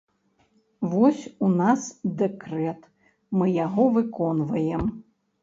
[0.93, 1.81] Вось у нас
[2.23, 2.81] дэкрэт,
[3.41, 4.83] мы яго выконваем.